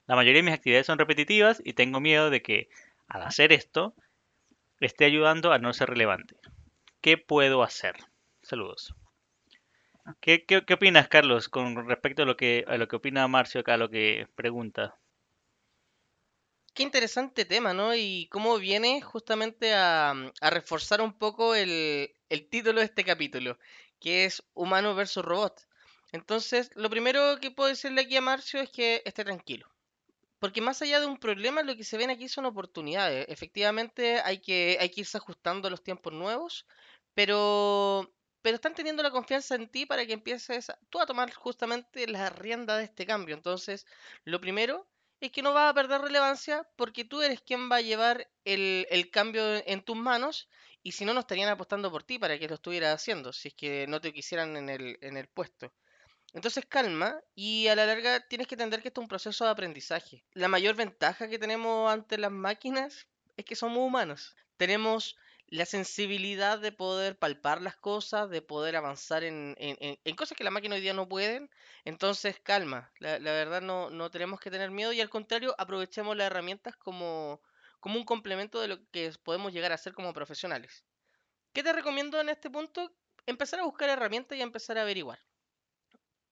La 0.08 0.18
mayoría 0.18 0.40
de 0.40 0.44
mis 0.44 0.54
actividades 0.54 0.88
son 0.88 1.00
repetitivas 1.00 1.62
y 1.64 1.72
tengo 1.72 2.02
miedo 2.02 2.30
de 2.30 2.42
que, 2.42 2.68
al 3.08 3.22
hacer 3.22 3.54
esto, 3.54 3.96
esté 4.82 5.06
ayudando 5.06 5.54
a 5.54 5.60
no 5.60 5.72
ser 5.72 5.90
relevante. 5.90 6.36
¿Qué 7.00 7.18
puedo 7.18 7.64
hacer? 7.64 7.96
Saludos. 8.42 8.94
¿Qué, 10.20 10.46
opinas, 10.74 11.08
Carlos, 11.08 11.48
con 11.48 11.88
respecto 11.88 12.24
a 12.24 12.26
lo 12.26 12.36
que, 12.36 12.66
a 12.68 12.76
lo 12.76 12.90
que 12.90 12.98
opina 12.98 13.26
Marcio 13.30 13.62
acá, 13.62 13.76
a 13.76 13.78
lo 13.78 13.90
que 13.90 14.28
pregunta? 14.36 14.98
Qué 16.76 16.84
interesante 16.84 17.46
tema, 17.46 17.74
¿no? 17.74 17.96
Y 17.96 18.28
cómo 18.30 18.58
viene 18.58 19.02
justamente 19.02 19.74
a, 19.74 20.14
reforzar 20.42 21.02
un 21.02 21.18
poco 21.18 21.56
el, 21.56 22.12
título 22.50 22.82
de 22.82 22.86
este 22.88 23.06
capítulo, 23.06 23.58
que 24.00 24.26
es 24.26 24.44
Humano 24.54 24.94
versus 24.94 25.24
Robot. 25.24 25.66
Entonces, 26.12 26.72
lo 26.76 26.90
primero 26.90 27.40
que 27.40 27.50
puedo 27.52 27.70
decirle 27.70 28.02
aquí 28.02 28.18
a 28.18 28.22
Marcio 28.22 28.60
es 28.60 28.70
que 28.72 29.02
esté 29.06 29.24
tranquilo. 29.24 29.70
Porque 30.40 30.62
más 30.62 30.82
allá 30.82 31.00
de 31.00 31.06
un 31.08 31.18
problema, 31.18 31.64
lo 31.64 31.78
que 31.78 31.86
se 31.86 31.98
ven 31.98 32.10
aquí 32.10 32.28
son 32.28 32.46
oportunidades. 32.46 33.26
Efectivamente, 33.30 34.20
hay 34.20 34.40
que, 34.40 34.78
hay 34.82 34.92
irse 34.98 35.18
ajustando 35.18 35.70
a 35.70 35.72
los 35.72 35.82
tiempos 35.84 36.12
nuevos, 36.14 36.68
pero 37.14 38.12
pero 38.42 38.56
están 38.56 38.76
teniendo 38.76 39.02
la 39.02 39.12
confianza 39.12 39.56
en 39.56 39.70
ti 39.70 39.86
para 39.88 40.06
que 40.06 40.14
empieces 40.14 40.72
tú 40.90 41.00
a 41.00 41.06
tomar 41.08 41.34
justamente 41.34 42.08
la 42.08 42.30
rienda 42.30 42.78
de 42.78 42.84
este 42.84 43.06
cambio. 43.06 43.36
Entonces, 43.36 43.88
lo 44.26 44.40
primero 44.42 44.88
es 45.20 45.32
que 45.32 45.42
no 45.42 45.54
va 45.54 45.70
a 45.70 45.74
perder 45.74 46.02
relevancia 46.02 46.68
porque 46.76 47.06
tú 47.06 47.22
eres 47.22 47.42
quien 47.42 47.70
va 47.72 47.78
a 47.78 47.82
llevar 47.82 48.30
el, 48.44 49.10
cambio 49.12 49.44
en 49.66 49.82
tus 49.82 49.96
manos 49.96 50.50
y 50.84 50.92
si 50.92 51.06
no, 51.06 51.14
no 51.14 51.22
estarían 51.22 51.50
apostando 51.50 51.92
por 51.92 52.04
ti 52.04 52.20
para 52.20 52.38
que 52.38 52.48
lo 52.48 52.56
estuvieras 52.56 52.94
haciendo, 52.94 53.34
si 53.34 53.50
es 53.50 53.54
que 53.54 53.88
no 53.88 54.02
te 54.02 54.14
quisieran 54.14 54.56
en 54.56 54.70
el, 54.70 54.98
en 55.02 55.18
el 55.18 55.28
puesto. 55.28 55.74
Entonces 56.34 56.66
calma 56.66 57.18
y 57.34 57.68
a 57.68 57.76
la 57.76 57.86
larga 57.86 58.20
tienes 58.20 58.48
que 58.48 58.56
entender 58.56 58.82
que 58.82 58.90
esto 58.90 59.00
es 59.00 59.06
un 59.06 59.10
proceso 59.10 59.46
de 59.46 59.52
aprendizaje. 59.52 60.24
La 60.34 60.50
mayor 60.50 60.76
ventaja 60.76 61.30
que 61.30 61.40
tenemos 61.40 61.90
ante 61.90 62.18
las 62.18 62.32
máquinas 62.32 63.08
es 63.38 63.46
que 63.46 63.56
somos 63.56 63.80
humanos. 63.80 64.36
Tenemos 64.58 65.16
la 65.48 65.66
sensibilidad 65.66 66.60
de 66.60 66.72
poder 66.72 67.18
palpar 67.18 67.62
las 67.62 67.76
cosas, 67.76 68.30
de 68.30 68.42
poder 68.42 68.76
avanzar 68.76 69.24
en, 69.24 69.56
cosas 70.18 70.38
que 70.38 70.44
la 70.44 70.52
máquina 70.52 70.76
hoy 70.76 70.82
día 70.82 70.94
no 70.94 71.08
pueden. 71.08 71.50
Entonces, 71.84 72.40
calma, 72.42 72.92
la, 73.00 73.20
verdad 73.20 73.62
no, 73.62 73.90
no, 73.90 74.10
tenemos 74.10 74.40
que 74.40 74.52
tener 74.52 74.72
miedo 74.72 74.92
y 74.94 75.02
al 75.02 75.10
contrario, 75.10 75.56
aprovechemos 75.58 76.16
las 76.18 76.28
herramientas 76.28 76.76
como, 76.78 77.42
como 77.80 78.00
un 78.00 78.06
complemento 78.06 78.60
de 78.60 78.68
lo 78.68 78.90
que 78.92 79.12
podemos 79.24 79.54
llegar 79.54 79.72
a 79.72 79.78
ser 79.78 79.94
como 79.94 80.14
profesionales. 80.14 80.84
¿Qué 81.54 81.64
te 81.64 81.74
recomiendo 81.74 82.20
en 82.20 82.30
este 82.30 82.50
punto? 82.50 82.92
Empezar 83.26 83.60
a 83.60 83.64
buscar 83.64 83.90
herramientas 83.90 84.38
y 84.38 84.42
a 84.42 84.46
empezar 84.46 84.78
a 84.78 84.82
averiguar. 84.82 85.20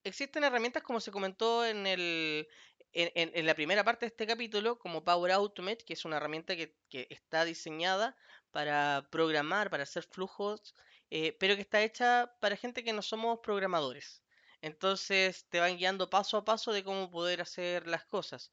Existen 0.03 0.43
herramientas 0.43 0.83
como 0.83 0.99
se 0.99 1.11
comentó 1.11 1.65
en 1.65 1.87
el, 1.87 2.47
en, 2.93 3.45
la 3.45 3.55
primera 3.55 3.83
parte 3.83 4.05
de 4.05 4.07
este 4.07 4.27
capítulo, 4.27 4.77
como 4.77 5.03
Power 5.03 5.31
Automate, 5.31 5.83
que 5.85 5.93
es 5.93 6.05
una 6.05 6.17
herramienta 6.17 6.55
que, 6.55 6.75
está 6.89 7.45
diseñada 7.45 8.15
para 8.51 9.07
programar, 9.11 9.69
para 9.69 9.83
hacer 9.83 10.03
flujos, 10.03 10.75
eh, 11.09 11.35
pero 11.39 11.55
que 11.55 11.61
está 11.61 11.81
hecha 11.81 12.35
para 12.39 12.55
gente 12.57 12.83
que 12.83 12.93
no 12.93 13.01
somos 13.01 13.39
programadores. 13.39 14.23
Entonces 14.61 15.45
te 15.49 15.59
van 15.59 15.77
guiando 15.77 16.09
paso 16.09 16.37
a 16.37 16.45
paso 16.45 16.71
de 16.71 16.83
cómo 16.83 17.09
poder 17.11 17.41
hacer 17.41 17.87
las 17.87 18.05
cosas. 18.05 18.51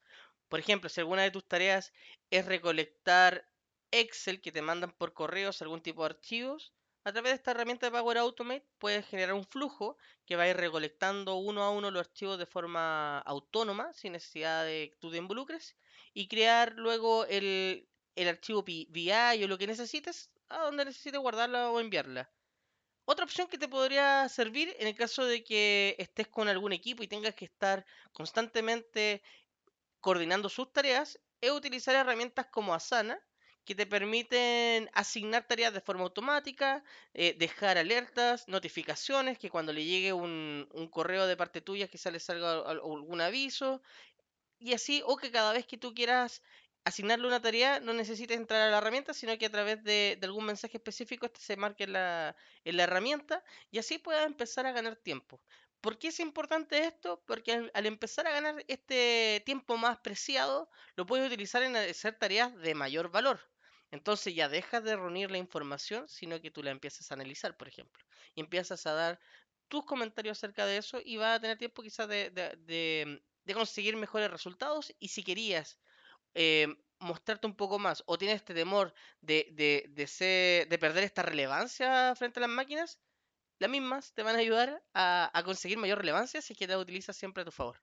Por 0.49 0.59
ejemplo, 0.59 0.89
si 0.89 0.99
alguna 0.99 1.23
de 1.23 1.31
tus 1.31 1.47
tareas 1.47 1.93
es 2.29 2.45
recolectar 2.45 3.47
Excel 3.91 4.41
que 4.41 4.51
te 4.51 4.61
mandan 4.61 4.91
por 4.91 5.13
correos 5.13 5.61
algún 5.61 5.81
tipo 5.81 6.03
de 6.03 6.11
archivos, 6.15 6.73
a 7.03 7.11
través 7.11 7.31
de 7.31 7.35
esta 7.35 7.51
herramienta 7.51 7.87
de 7.87 7.91
Power 7.91 8.17
Automate 8.19 8.65
puedes 8.77 9.05
generar 9.07 9.33
un 9.33 9.45
flujo 9.45 9.97
que 10.25 10.35
va 10.35 10.43
a 10.43 10.49
ir 10.49 10.57
recolectando 10.57 11.35
uno 11.35 11.63
a 11.63 11.71
uno 11.71 11.89
los 11.89 12.01
archivos 12.07 12.37
de 12.37 12.45
forma 12.45 13.19
autónoma, 13.19 13.91
sin 13.93 14.13
necesidad 14.13 14.65
de 14.65 14.89
que 14.91 14.97
tú 14.97 15.09
te 15.09 15.17
involucres, 15.17 15.75
y 16.13 16.27
crear 16.27 16.73
luego 16.75 17.25
el, 17.25 17.87
archivo 18.17 18.63
VI 18.63 19.43
o 19.43 19.47
lo 19.47 19.57
que 19.57 19.65
necesites 19.65 20.29
a 20.49 20.59
donde 20.59 20.85
necesites 20.85 21.19
guardarla 21.19 21.71
o 21.71 21.79
enviarla. 21.79 22.31
Otra 23.05 23.25
opción 23.25 23.47
que 23.47 23.57
te 23.57 23.67
podría 23.67 24.29
servir 24.29 24.75
en 24.77 24.87
el 24.87 24.95
caso 24.95 25.25
de 25.25 25.43
que 25.43 25.95
estés 25.97 26.27
con 26.27 26.47
algún 26.49 26.71
equipo 26.71 27.01
y 27.01 27.07
tengas 27.07 27.33
que 27.33 27.45
estar 27.45 27.85
constantemente 28.11 29.23
coordinando 30.01 30.49
sus 30.49 30.71
tareas 30.71 31.19
es 31.41 31.51
utilizar 31.51 31.95
herramientas 31.95 32.45
como 32.47 32.75
Asana, 32.75 33.19
que 33.65 33.75
te 33.75 33.85
permiten 33.85 34.89
asignar 34.93 35.47
tareas 35.47 35.73
de 35.73 35.81
forma 35.81 36.03
automática, 36.03 36.83
eh, 37.13 37.35
dejar 37.37 37.77
alertas, 37.77 38.47
notificaciones, 38.47 39.37
que 39.37 39.49
cuando 39.49 39.73
le 39.73 39.85
llegue 39.85 40.13
un, 40.13 40.67
correo 40.91 41.27
de 41.27 41.37
parte 41.37 41.61
tuya 41.61 41.87
que 41.87 41.97
sale 41.97 42.19
salga 42.19 42.61
algún 42.69 43.21
aviso, 43.21 43.81
y 44.59 44.73
así, 44.73 45.03
o 45.05 45.17
que 45.17 45.31
cada 45.31 45.53
vez 45.53 45.65
que 45.65 45.77
tú 45.77 45.93
quieras 45.93 46.41
asignarle 46.83 47.27
una 47.27 47.41
tarea 47.41 47.79
no 47.79 47.93
necesites 47.93 48.37
entrar 48.37 48.61
a 48.61 48.71
la 48.71 48.77
herramienta, 48.79 49.13
sino 49.13 49.37
que 49.37 49.45
a 49.47 49.51
través 49.51 49.83
de, 49.83 50.19
algún 50.23 50.45
mensaje 50.45 50.77
específico 50.77 51.25
este 51.25 51.41
se 51.41 51.57
marque 51.57 51.83
en 51.85 51.93
la, 51.93 52.35
en 52.65 52.77
la 52.77 52.83
herramienta 52.83 53.43
y 53.71 53.79
así 53.79 53.97
puedas 53.99 54.25
empezar 54.25 54.65
a 54.65 54.71
ganar 54.71 54.95
tiempo. 54.95 55.41
¿Por 55.81 55.97
qué 55.97 56.09
es 56.09 56.19
importante 56.19 56.85
esto? 56.85 57.23
Porque 57.25 57.71
al, 57.73 57.85
empezar 57.85 58.27
a 58.27 58.31
ganar 58.31 58.63
este 58.67 59.41
tiempo 59.45 59.77
más 59.77 59.97
preciado, 59.99 60.69
lo 60.95 61.05
puedes 61.07 61.25
utilizar 61.27 61.63
en 61.63 61.75
hacer 61.75 62.17
tareas 62.19 62.55
de 62.57 62.75
mayor 62.75 63.09
valor. 63.09 63.39
Entonces 63.91 64.33
ya 64.33 64.49
dejas 64.49 64.83
de 64.83 64.95
reunir 64.95 65.31
la 65.31 65.37
información, 65.37 66.07
sino 66.07 66.39
que 66.41 66.51
tú 66.51 66.63
la 66.63 66.71
empiezas 66.71 67.11
a 67.11 67.15
analizar, 67.15 67.57
por 67.57 67.67
ejemplo. 67.67 68.03
Y 68.35 68.41
empiezas 68.41 68.87
a 68.87 68.93
dar 68.93 69.19
tus 69.67 69.85
comentarios 69.85 70.37
acerca 70.37 70.65
de 70.65 70.77
eso 70.77 70.99
y 71.03 71.17
vas 71.17 71.37
a 71.37 71.41
tener 71.41 71.57
tiempo 71.57 71.81
quizás 71.81 72.07
de, 72.07 73.21
conseguir 73.53 73.97
mejores 73.97 74.31
resultados. 74.31 74.93
Y 74.99 75.09
si 75.09 75.23
querías 75.23 75.79
eh, 76.33 76.67
mostrarte 76.99 77.47
un 77.47 77.55
poco 77.55 77.79
más 77.79 78.03
o 78.05 78.17
tienes 78.17 78.37
este 78.37 78.53
temor 78.53 78.93
de, 79.21 79.47
de 79.55 80.77
perder 80.79 81.03
esta 81.03 81.21
relevancia 81.21 82.15
frente 82.15 82.39
a 82.39 82.41
las 82.41 82.49
máquinas, 82.49 82.99
las 83.61 83.69
mismas 83.69 84.11
te 84.15 84.23
van 84.23 84.35
a 84.35 84.39
ayudar 84.39 84.81
a, 84.95 85.41
conseguir 85.45 85.77
mayor 85.77 85.99
relevancia 85.99 86.41
si 86.41 86.53
es 86.53 86.59
que 86.59 86.67
te 86.67 86.75
utilizas 86.75 87.15
siempre 87.15 87.43
a 87.43 87.45
tu 87.45 87.51
favor. 87.51 87.79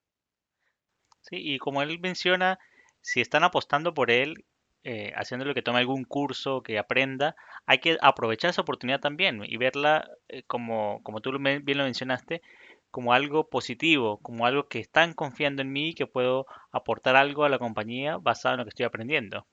Sí, 1.21 1.37
y 1.37 1.59
como 1.59 1.83
él 1.83 2.01
menciona, 2.01 2.59
si 3.01 3.21
están 3.21 3.45
apostando 3.45 3.95
por 3.95 4.11
él, 4.11 4.45
eh, 4.85 5.13
haciéndolo 5.17 5.55
que 5.55 5.63
tome 5.63 5.81
algún 5.81 6.05
curso, 6.05 6.63
que 6.63 6.79
aprenda, 6.79 7.37
hay 7.67 7.79
que 7.79 7.99
aprovechar 8.01 8.51
esa 8.51 8.63
oportunidad 8.63 9.01
también 9.01 9.43
y 9.45 9.57
verla 9.57 10.09
eh, 10.29 10.43
como, 10.47 11.03
como 11.03 11.21
tú 11.21 11.33
bien 11.39 11.79
lo 11.79 11.85
mencionaste, 11.85 12.43
como 12.91 13.13
algo 13.13 13.49
positivo, 13.49 14.19
como 14.23 14.47
algo 14.47 14.69
que 14.69 14.79
están 14.79 15.13
confiando 15.15 15.63
en 15.63 15.73
mí 15.73 15.91
y 15.91 15.95
que 15.95 16.07
puedo 16.07 16.47
aportar 16.73 17.17
algo 17.17 17.45
a 17.45 17.49
la 17.49 17.59
compañía 17.59 18.17
basado 18.19 18.55
en 18.55 18.59
lo 18.61 18.65
que 18.65 18.71
estoy 18.71 18.87
aprendiendo. 18.87 19.47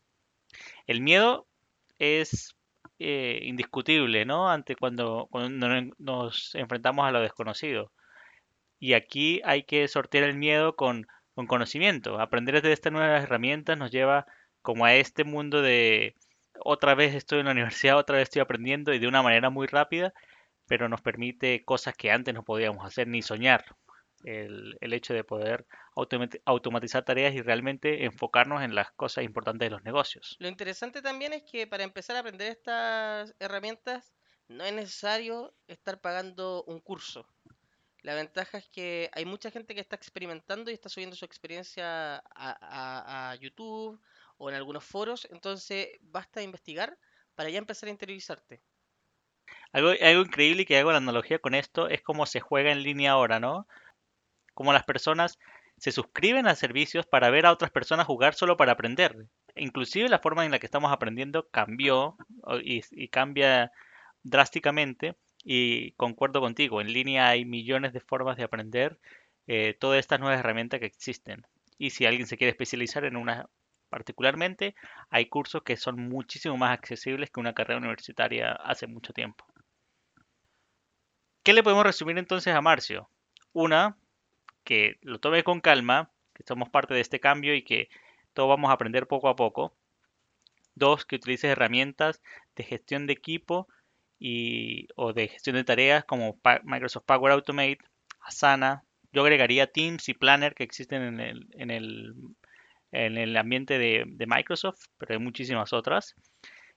El 0.88 1.02
miedo 1.02 1.48
es 2.00 2.56
eh, 3.00 3.40
indiscutible, 3.44 4.26
¿no? 4.26 4.50
Ante 4.50 4.76
cuando, 4.76 5.28
cuando 5.32 5.68
nos 5.98 6.56
enfrentamos 6.56 7.06
a 7.06 7.12
lo 7.12 7.22
desconocido. 7.22 7.92
Y 8.80 8.94
aquí 8.94 9.42
hay 9.44 9.64
que 9.64 9.88
sortear 9.88 10.24
el 10.24 10.38
miedo 10.38 10.76
con, 10.76 11.08
con 11.34 11.48
conocimiento. 11.48 12.20
Aprender 12.20 12.62
de 12.62 12.74
estas 12.74 12.94
nuevas 12.94 13.24
herramientas 13.24 13.78
nos 13.78 13.92
lleva 13.92 14.26
como 14.66 14.84
a 14.84 14.96
este 14.96 15.24
mundo 15.24 15.62
de 15.62 16.16
otra 16.60 16.96
vez 16.96 17.14
estoy 17.14 17.40
en 17.40 17.46
la 17.46 17.52
universidad, 17.52 17.98
otra 17.98 18.18
vez 18.18 18.24
estoy 18.24 18.42
aprendiendo 18.42 18.94
y 18.94 19.00
de 19.00 19.08
una 19.08 19.22
manera 19.22 19.50
muy 19.50 19.68
rápida, 19.68 20.12
pero 20.68 20.90
nos 20.90 21.02
permite 21.02 21.64
cosas 21.64 21.96
que 21.96 22.12
antes 22.12 22.34
no 22.34 22.44
podíamos 22.44 22.84
hacer 22.84 23.08
ni 23.08 23.22
soñar 23.22 23.64
el, 24.24 24.76
hecho 24.82 25.14
de 25.14 25.24
poder 25.24 25.68
automatizar 26.46 27.06
tareas 27.06 27.36
y 27.36 27.44
realmente 27.44 28.06
enfocarnos 28.06 28.64
en 28.64 28.74
las 28.74 28.92
cosas 28.92 29.24
importantes 29.24 29.68
de 29.68 29.70
los 29.70 29.84
negocios. 29.84 30.36
Lo 30.40 30.48
interesante 30.48 31.04
también 31.04 31.34
es 31.34 31.44
que 31.44 31.68
para 31.68 31.84
empezar 31.84 32.16
a 32.16 32.20
aprender 32.20 32.52
estas 32.52 33.36
herramientas 33.40 34.16
no 34.48 34.64
es 34.64 34.74
necesario 34.74 35.54
estar 35.68 36.02
pagando 36.02 36.64
un 36.64 36.80
curso. 36.80 37.28
La 38.06 38.14
ventaja 38.14 38.60
es 38.60 38.70
que 38.70 39.10
hay 39.14 39.26
mucha 39.26 39.50
gente 39.50 39.74
que 39.74 39.82
está 39.82 39.96
experimentando 39.96 40.70
y 40.70 40.76
está 40.76 40.90
subiendo 40.90 41.16
su 41.16 41.26
experiencia 41.26 42.24
a, 42.36 43.36
YouTube 43.42 44.00
o 44.38 44.50
en 44.50 44.56
algunos 44.56 44.84
foros, 44.84 45.28
entonces 45.32 45.90
basta 46.02 46.42
investigar 46.42 46.98
para 47.36 47.50
ya 47.50 47.60
empezar 47.60 47.88
a 47.88 47.92
interiorizarte. 47.92 48.62
Algo, 49.72 49.92
algo 50.02 50.22
increíble 50.22 50.66
que 50.66 50.78
hago 50.78 50.92
la 50.92 50.98
analogía 50.98 51.40
con 51.40 51.54
esto 51.54 51.90
es 51.90 52.02
cómo 52.02 52.26
se 52.26 52.40
juega 52.40 52.72
en 52.72 52.84
línea 52.84 53.12
ahora, 53.12 53.40
¿no? 53.40 53.68
Cómo 54.54 54.74
las 54.74 54.84
personas 54.84 55.38
se 55.78 55.92
suscriben 55.92 56.48
a 56.48 56.56
servicios 56.56 57.06
para 57.06 57.30
ver 57.30 57.46
a 57.46 57.52
otras 57.52 57.72
personas 57.72 58.08
jugar 58.08 58.34
solo 58.34 58.58
para 58.58 58.74
aprender. 58.74 59.28
Inclusive 59.56 60.10
la 60.10 60.20
forma 60.20 60.46
en 60.46 60.52
la 60.52 60.60
que 60.60 60.66
estamos 60.66 60.92
aprendiendo 60.92 61.50
cambió 61.50 62.18
y, 62.64 63.08
cambia 63.10 63.72
drásticamente 64.24 65.16
y 65.44 65.92
concuerdo 65.94 66.42
contigo, 66.42 66.82
en 66.82 66.92
línea 66.92 67.30
hay 67.30 67.46
millones 67.46 67.94
de 67.94 68.00
formas 68.00 68.38
de 68.38 68.44
aprender 68.44 69.00
eh, 69.48 69.76
todas 69.80 70.00
estas 70.00 70.20
nuevas 70.20 70.40
herramientas 70.40 70.80
que 70.80 70.88
existen. 70.88 71.46
Y 71.78 71.92
si 71.92 72.06
alguien 72.06 72.26
se 72.26 72.38
quiere 72.38 72.52
especializar 72.52 73.06
en 73.06 73.18
una 73.18 73.50
particularmente, 73.90 74.76
hay 75.10 75.28
cursos 75.28 75.64
que 75.64 75.78
son 75.78 76.10
muchísimo 76.10 76.58
más 76.58 76.72
accesibles 76.72 77.30
que 77.30 77.40
una 77.40 77.54
carrera 77.54 77.80
universitaria 77.80 78.52
hace 78.52 78.88
mucho 78.88 79.14
tiempo. 79.14 79.46
¿Qué 81.44 81.54
le 81.54 81.64
podemos 81.64 81.86
resumir 81.86 82.18
entonces 82.18 82.54
a 82.56 82.62
Marcio? 82.62 83.10
Una, 83.54 83.98
que 84.64 84.98
lo 85.02 85.20
tome 85.20 85.44
con 85.44 85.62
calma, 85.62 86.12
que 86.34 86.44
somos 86.44 86.70
parte 86.70 86.94
de 86.94 87.02
este 87.02 87.20
cambio 87.20 87.56
y 87.56 87.64
que 87.64 87.90
todos 88.34 88.50
vamos 88.50 88.70
a 88.70 88.74
aprender 88.74 89.08
poco 89.08 89.30
a 89.30 89.36
poco. 89.36 89.78
Dos, 90.74 91.06
que 91.06 91.16
utilices 91.16 91.52
herramientas 91.52 92.22
de 92.56 92.64
gestión 92.64 93.08
de 93.08 93.14
equipo 93.14 93.68
y, 94.20 94.88
o 94.96 95.14
de 95.14 95.28
gestión 95.28 95.56
de 95.56 95.64
tareas 95.64 96.04
como 96.04 96.40
Microsoft 96.64 97.06
Power 97.06 97.32
Automate, 97.32 97.80
Asana. 98.20 98.84
Yo 99.14 99.22
agregaría 99.22 99.72
Teams 99.72 100.10
y 100.10 100.14
Planner 100.14 100.56
que 100.56 100.64
existen 100.64 101.02
en 101.04 101.20
el, 101.20 101.48
en 101.52 101.72
el, 101.72 102.14
en 102.96 103.18
el 103.18 103.36
ambiente 103.38 103.78
de, 103.78 104.06
Microsoft, 104.28 104.86
pero 104.98 105.14
hay 105.14 105.20
muchísimas 105.20 105.74
otras. 105.74 106.16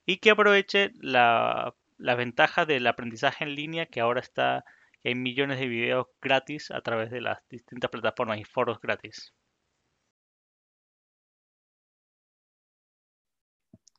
Y 0.06 0.18
que 0.18 0.30
aproveche 0.30 0.90
la, 1.00 1.74
la 1.98 2.14
ventaja 2.14 2.66
del 2.66 2.86
aprendizaje 2.86 3.44
en 3.44 3.54
línea 3.54 3.86
que 3.86 4.00
ahora 4.00 4.20
está 4.20 4.64
hay 5.04 5.14
millones 5.14 5.58
de 5.58 5.68
videos 5.68 6.06
gratis 6.20 6.70
a 6.70 6.80
través 6.80 7.10
de 7.10 7.20
las 7.20 7.38
distintas 7.48 7.90
plataformas 7.90 8.38
y 8.38 8.44
foros 8.44 8.80
gratis. 8.80 9.32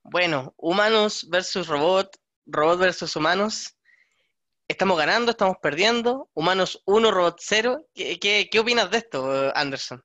Bueno, 0.04 0.54
humanos 0.58 1.28
versus 1.30 1.68
robot, 1.68 2.18
robot 2.46 2.80
versus 2.80 3.16
humanos. 3.16 3.76
Estamos 4.68 4.98
ganando, 4.98 5.32
estamos 5.32 5.58
perdiendo. 5.62 6.30
Humanos 6.34 6.82
1, 6.86 7.12
robot 7.12 7.38
0. 7.40 7.86
¿Qué, 7.94 8.20
qué, 8.52 8.60
opinas 8.60 8.92
de 8.92 8.98
esto, 8.98 9.52
Anderson? 9.56 10.04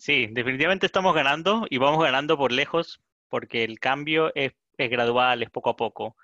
Sí, 0.00 0.28
definitivamente 0.30 0.86
estamos 0.86 1.14
ganando 1.14 1.66
y 1.68 1.76
vamos 1.76 2.02
ganando 2.02 2.38
por 2.38 2.52
lejos 2.52 3.02
porque 3.28 3.64
el 3.64 3.78
cambio 3.78 4.32
es, 4.34 4.54
es 4.78 4.88
gradual, 4.88 5.42
es 5.42 5.50
poco 5.50 5.68
a 5.68 5.76
poco. 5.76 6.16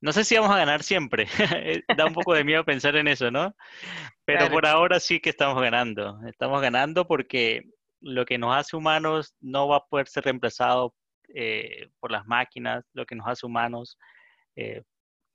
No 0.00 0.12
sé 0.12 0.24
si 0.24 0.34
vamos 0.34 0.50
a 0.50 0.58
ganar 0.58 0.82
siempre, 0.82 1.28
da 1.96 2.06
un 2.06 2.12
poco 2.12 2.34
de 2.34 2.42
miedo 2.42 2.64
pensar 2.64 2.96
en 2.96 3.06
eso, 3.06 3.30
¿no? 3.30 3.54
Pero 4.24 4.50
por 4.50 4.66
ahora 4.66 4.98
sí 4.98 5.20
que 5.20 5.30
estamos 5.30 5.62
ganando. 5.62 6.18
Estamos 6.26 6.60
ganando 6.60 7.06
porque 7.06 7.62
lo 8.00 8.24
que 8.24 8.36
nos 8.36 8.56
hace 8.56 8.74
humanos 8.74 9.36
no 9.40 9.68
va 9.68 9.76
a 9.76 9.86
poder 9.86 10.08
ser 10.08 10.24
reemplazado 10.24 10.92
eh, 11.32 11.88
por 12.00 12.10
las 12.10 12.26
máquinas, 12.26 12.84
lo 12.94 13.06
que 13.06 13.14
nos 13.14 13.28
hace 13.28 13.46
humanos. 13.46 13.96
Eh, 14.56 14.82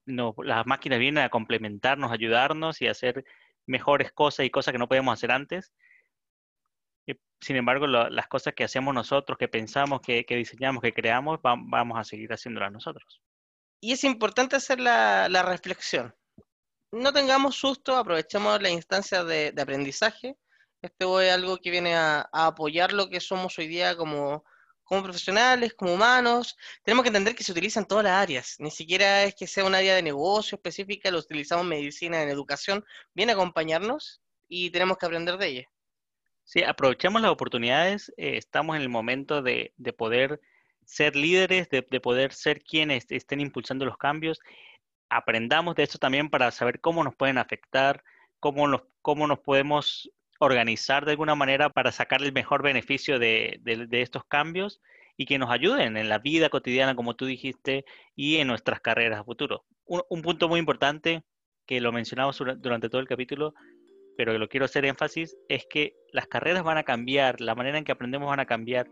no, 0.06 0.36
las 0.44 0.66
máquinas 0.66 1.00
vienen 1.00 1.24
a 1.24 1.30
complementarnos, 1.30 2.12
ayudarnos 2.12 2.82
y 2.82 2.88
hacer 2.88 3.24
mejores 3.66 4.12
cosas 4.12 4.46
y 4.46 4.50
cosas 4.50 4.74
que 4.74 4.80
no 4.80 4.90
podemos 4.90 5.14
hacer 5.14 5.32
antes. 5.32 5.72
Sin 7.42 7.56
embargo, 7.56 7.86
las 7.88 8.28
cosas 8.28 8.54
que 8.54 8.64
hacemos 8.64 8.94
nosotros, 8.94 9.38
que 9.38 9.48
pensamos, 9.48 10.02
que, 10.02 10.26
diseñamos, 10.28 10.82
que 10.82 10.94
creamos, 10.94 11.40
vamos 11.42 12.00
a 12.00 12.04
seguir 12.04 12.32
haciéndolas 12.32 12.72
nosotros. 12.72 13.22
Y 13.82 13.92
es 13.92 14.04
importante 14.04 14.56
hacer 14.56 14.80
la, 14.80 15.44
reflexión. 15.44 16.16
No 16.92 17.14
tengamos 17.14 17.56
susto, 17.56 17.96
aprovechemos 17.96 18.62
la 18.62 18.70
instancia 18.70 19.24
de, 19.24 19.54
aprendizaje. 19.60 20.38
Esto 20.82 21.22
es 21.22 21.32
algo 21.32 21.58
que 21.58 21.72
viene 21.72 21.96
a, 21.96 22.28
apoyar 22.32 22.94
lo 22.94 23.10
que 23.10 23.20
somos 23.20 23.58
hoy 23.60 23.68
día 23.68 23.96
como, 23.96 24.44
como 24.84 25.04
profesionales, 25.04 25.74
como 25.76 25.94
humanos. 25.94 26.58
Tenemos 26.84 27.04
que 27.04 27.10
entender 27.10 27.36
que 27.36 27.44
se 27.44 27.52
utiliza 27.52 27.80
en 27.80 27.86
todas 27.86 28.06
las 28.06 28.14
áreas. 28.24 28.56
Ni 28.60 28.72
siquiera 28.72 29.24
es 29.24 29.36
que 29.36 29.46
sea 29.46 29.66
un 29.66 29.76
área 29.76 29.96
de 29.96 30.02
negocio 30.02 30.56
específica, 30.56 31.12
lo 31.12 31.20
utilizamos 31.20 31.64
en 31.64 31.70
medicina, 31.70 32.24
en 32.24 32.30
educación. 32.30 32.84
Viene 33.14 33.34
a 33.34 33.36
acompañarnos 33.36 34.22
y 34.48 34.72
tenemos 34.72 34.98
que 34.98 35.06
aprender 35.06 35.38
de 35.38 35.48
ella. 35.48 35.70
Sí, 36.46 36.64
aprovechemos 36.64 37.22
las 37.22 37.32
oportunidades. 37.32 38.14
Eh, 38.18 38.38
estamos 38.38 38.76
en 38.76 38.84
el 38.84 38.90
momento 38.90 39.42
de, 39.42 39.74
poder 39.98 40.40
ser 40.86 41.16
líderes, 41.16 41.70
de, 41.70 41.82
poder 41.82 42.34
ser 42.34 42.62
quienes 42.64 43.08
estén 43.10 43.42
impulsando 43.42 43.84
los 43.84 43.98
cambios. 43.98 44.40
Aprendamos 45.10 45.76
de 45.76 45.84
esto 45.84 45.98
también 45.98 46.30
para 46.30 46.52
saber 46.52 46.80
cómo 46.82 47.04
nos 47.04 47.16
pueden 47.16 47.40
afectar, 47.40 48.04
cómo 48.40 48.68
nos, 48.68 48.84
cómo 49.02 49.26
nos 49.28 49.40
podemos 49.40 50.12
organizar 50.40 51.06
de 51.06 51.12
alguna 51.12 51.34
manera 51.34 51.70
para 51.70 51.92
sacar 51.92 52.22
el 52.22 52.32
mejor 52.32 52.62
beneficio 52.62 53.18
de, 53.18 53.60
estos 53.92 54.24
cambios 54.26 54.82
y 55.18 55.26
que 55.26 55.40
nos 55.40 55.50
ayuden 55.50 55.98
en 55.98 56.10
la 56.10 56.20
vida 56.20 56.50
cotidiana, 56.50 56.96
como 56.96 57.16
tú 57.16 57.26
dijiste, 57.26 57.86
y 58.16 58.38
en 58.38 58.48
nuestras 58.48 58.82
carreras 58.82 59.20
a 59.20 59.24
futuro. 59.24 59.66
Un 59.86 60.22
punto 60.22 60.48
muy 60.48 60.60
importante 60.60 61.24
que 61.66 61.82
lo 61.82 61.92
mencionamos 61.92 62.38
durante 62.58 62.90
todo 62.90 63.02
el 63.02 63.08
capítulo 63.08 63.56
pero 64.18 64.38
lo 64.38 64.48
quiero 64.48 64.66
hacer 64.66 64.86
énfasis, 64.86 65.36
es 65.50 65.66
que 65.66 65.96
las 66.12 66.28
carreras 66.28 66.64
van 66.64 66.78
a 66.78 66.84
cambiar, 66.84 67.42
la 67.42 67.56
manera 67.56 67.78
en 67.78 67.84
que 67.84 67.92
aprendemos 67.92 68.28
van 68.28 68.40
a 68.40 68.46
cambiar. 68.46 68.88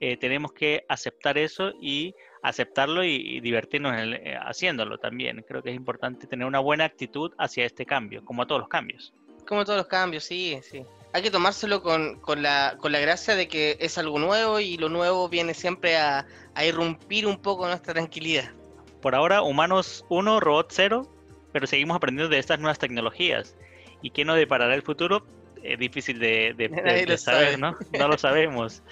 Eh, 0.00 0.16
tenemos 0.16 0.52
que 0.52 0.84
aceptar 0.88 1.36
eso 1.36 1.72
y 1.80 2.14
aceptarlo 2.42 3.04
y, 3.04 3.40
divertirnos 3.40 3.94
eh, 3.96 4.36
haciéndolo 4.40 4.98
también. 4.98 5.44
Creo 5.46 5.62
que 5.62 5.70
es 5.70 5.76
importante 5.76 6.26
tener 6.26 6.46
una 6.46 6.60
buena 6.60 6.84
actitud 6.84 7.32
hacia 7.38 7.66
este 7.66 7.84
cambio, 7.84 8.24
como 8.24 8.42
a 8.42 8.46
todos 8.46 8.60
los 8.60 8.68
cambios. 8.68 9.12
Como 9.46 9.64
todos 9.64 9.78
los 9.78 9.88
cambios, 9.88 10.24
sí, 10.24 10.58
sí. 10.62 10.84
Hay 11.12 11.22
que 11.22 11.30
tomárselo 11.30 11.82
con, 11.82 12.20
la, 12.36 12.76
con 12.78 12.92
la 12.92 13.00
gracia 13.00 13.34
de 13.34 13.48
que 13.48 13.76
es 13.80 13.98
algo 13.98 14.18
nuevo 14.18 14.60
y 14.60 14.76
lo 14.76 14.88
nuevo 14.88 15.28
viene 15.28 15.54
siempre 15.54 15.96
a, 15.96 16.24
a 16.54 16.64
irrumpir 16.64 17.26
un 17.26 17.42
poco 17.42 17.66
nuestra 17.66 17.92
tranquilidad. 17.92 18.52
Por 19.02 19.14
ahora, 19.14 19.42
humanos 19.42 20.04
1, 20.08 20.40
robot 20.40 20.68
0, 20.70 21.02
pero 21.52 21.66
seguimos 21.66 21.96
aprendiendo 21.96 22.32
de 22.32 22.38
estas 22.38 22.60
nuevas 22.60 22.78
tecnologías 22.78 23.56
¿Y 24.02 24.10
qué 24.10 24.24
nos 24.24 24.36
deparará 24.36 24.74
el 24.74 24.82
futuro? 24.82 25.24
Es 25.62 25.78
difícil 25.78 26.18
de, 26.18 27.16
saber, 27.18 27.58
¿no? 27.58 27.76
No 27.98 28.08
lo 28.08 28.18
sabemos. 28.18 28.82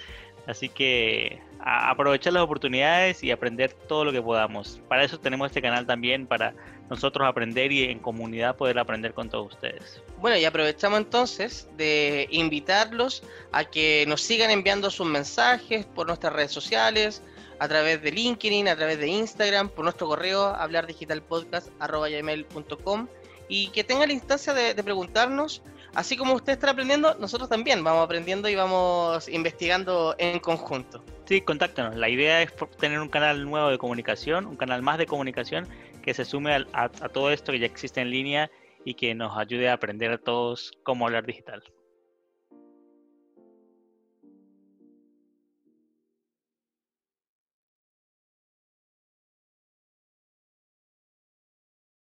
Así 0.47 0.69
que 0.69 1.41
aprovechar 1.59 2.33
las 2.33 2.43
oportunidades 2.43 3.23
y 3.23 3.31
aprender 3.31 3.73
todo 3.73 4.05
lo 4.05 4.11
que 4.11 4.21
podamos. 4.21 4.79
Para 4.87 5.03
eso 5.03 5.19
tenemos 5.19 5.47
este 5.47 5.61
canal 5.61 5.85
también, 5.85 6.25
para 6.25 6.53
nosotros 6.89 7.27
aprender 7.27 7.71
y 7.71 7.83
en 7.83 7.99
comunidad 7.99 8.55
poder 8.55 8.79
aprender 8.79 9.13
con 9.13 9.29
todos 9.29 9.53
ustedes. 9.53 10.01
Bueno, 10.17 10.37
y 10.37 10.45
aprovechamos 10.45 10.97
entonces 10.99 11.69
de 11.77 12.27
invitarlos 12.31 13.21
a 13.51 13.65
que 13.65 14.05
nos 14.07 14.21
sigan 14.21 14.49
enviando 14.49 14.89
sus 14.89 15.05
mensajes 15.05 15.85
por 15.85 16.07
nuestras 16.07 16.33
redes 16.33 16.51
sociales, 16.51 17.21
a 17.59 17.67
través 17.67 18.01
de 18.01 18.11
LinkedIn, 18.11 18.67
a 18.69 18.75
través 18.75 18.97
de 18.99 19.07
Instagram, 19.07 19.69
por 19.69 19.83
nuestro 19.83 20.07
correo 20.07 20.45
hablardigitalpodcast.com 20.45 23.07
y 23.49 23.67
que 23.69 23.83
tenga 23.83 24.07
la 24.07 24.13
instancia 24.13 24.53
de, 24.53 24.81
preguntarnos, 24.81 25.61
así 25.93 26.15
como 26.15 26.35
usted 26.35 26.53
está 26.53 26.69
aprendiendo, 26.69 27.15
nosotros 27.15 27.49
también 27.49 27.83
vamos 27.83 28.05
aprendiendo 28.05 28.47
y 28.47 28.55
vamos 28.55 29.27
investigando 29.27 30.15
en 30.17 30.39
conjunto. 30.39 31.03
Sí, 31.25 31.41
contáctanos. 31.41 31.95
La 31.95 32.07
idea 32.07 32.41
es 32.41 32.53
tener 32.77 32.99
un 32.99 33.09
canal 33.09 33.43
nuevo 33.43 33.69
de 33.69 33.77
comunicación, 33.77 34.45
un 34.45 34.55
canal 34.55 34.81
más 34.81 34.97
de 34.97 35.05
comunicación 35.05 35.67
que 36.01 36.13
se 36.13 36.23
sume 36.23 36.53
a, 36.53 36.65
a 36.73 37.09
todo 37.09 37.31
esto 37.31 37.51
que 37.51 37.59
ya 37.59 37.65
existe 37.65 37.99
en 37.99 38.11
línea 38.11 38.49
y 38.85 38.93
que 38.93 39.13
nos 39.13 39.37
ayude 39.37 39.69
a 39.69 39.73
aprender 39.73 40.11
a 40.11 40.17
todos 40.17 40.71
cómo 40.83 41.05
hablar 41.05 41.25
digital. 41.25 41.63